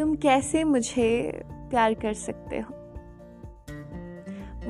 [0.00, 2.74] तुम कैसे मुझे प्यार कर सकते हो?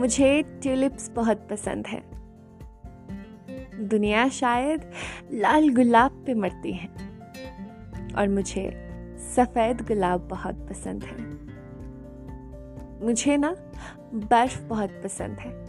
[0.01, 2.03] मुझे ट्यूलिप्स बहुत पसंद है।
[3.89, 4.91] दुनिया शायद
[5.33, 6.89] लाल गुलाब पे मरती है।
[8.19, 8.73] और मुझे
[9.37, 11.19] सफ़ेद गुलाब बहुत पसंद है।
[13.07, 13.57] मुझे ना
[14.15, 15.65] बर्फ़ बहुत पसंद है।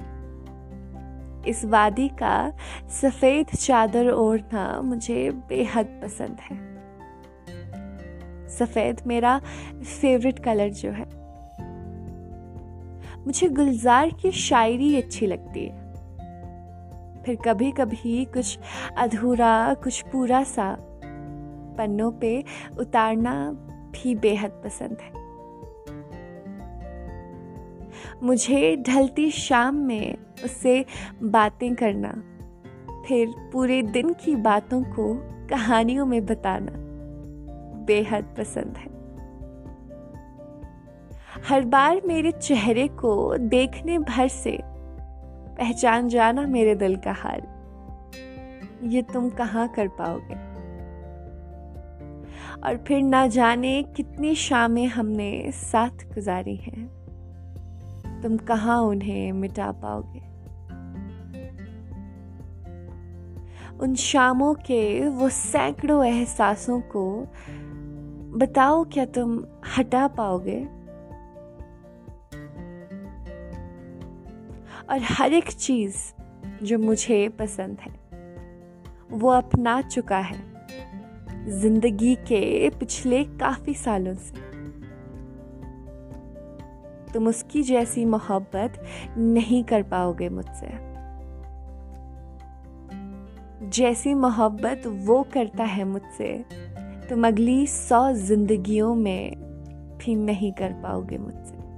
[1.49, 2.53] इस वादी का
[2.89, 6.70] सफ़ेद चादर ओढ़ना मुझे बेहद पसंद है।
[8.51, 9.39] सफ़ेद, मेरा
[10.01, 11.09] फेवरेट कलर जो है।
[13.25, 15.81] मुझे गुलजार की शायरी अच्छी लगती है।
[17.23, 18.59] फिर कभी कभी कुछ
[18.97, 20.75] अधूरा, कुछ पूरा सा
[21.77, 22.43] पन्नों पे
[22.79, 23.51] उतारना
[23.91, 25.21] भी बेहद पसंद है।
[28.23, 30.85] मुझे ढलती शाम में उससे
[31.23, 32.11] बातें करना,
[33.07, 35.13] फिर पूरे दिन की बातों को
[35.47, 36.90] कहानियों में बताना।
[37.85, 39.01] बेहद पसंद है।
[41.49, 44.59] हर बार मेरे चेहरे को देखने भर से
[45.57, 47.41] पहचान जाना मेरे दिल का हाल।
[48.83, 50.51] ये तुम कहाँ कर पाओगे?
[52.63, 56.87] और फिर ना जाने कितनी शामें हमने साथ गुजारी हैं।
[58.23, 60.31] तुम कहाँ उन्हें मिटा पाओगे?
[63.79, 67.27] उन शामों के वो सैकड़ों एहसासों को
[68.31, 69.45] बताओ, क्या तुम
[69.77, 70.67] हटा पाओगे?
[74.89, 75.95] और हर एक चीज़
[76.63, 77.91] जो मुझे पसंद है,
[79.11, 80.51] वो अपना चुका है।
[81.59, 84.51] ज़िंदगी के पिछले काफ़ी सालों से।
[87.13, 88.83] तुम उसकी जैसी मोहब्बत
[89.17, 90.91] नहीं कर पाओगे मुझसे।
[93.69, 96.45] जैसी मोहब्बत वो करता है मुझसे
[97.11, 99.35] तुम अगली सौ जिंदगियों में
[99.97, 101.70] भी नहीं कर पाओगे मुझसे।